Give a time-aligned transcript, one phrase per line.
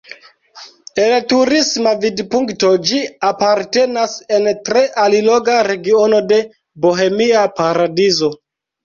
[1.01, 6.41] El turisma vidpunkto ĝi apartenas en tre alloga regiono de
[6.87, 8.31] Bohemia paradizo.